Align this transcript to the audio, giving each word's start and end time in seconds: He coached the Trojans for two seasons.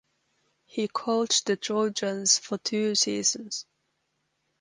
He 0.65 0.87
coached 0.87 1.45
the 1.45 1.55
Trojans 1.57 2.39
for 2.39 2.57
two 2.57 2.95
seasons. 2.95 3.67